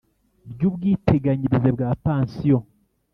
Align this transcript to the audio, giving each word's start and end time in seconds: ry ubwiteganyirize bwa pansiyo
ry 0.51 0.61
ubwiteganyirize 0.69 1.69
bwa 1.75 1.89
pansiyo 2.03 2.57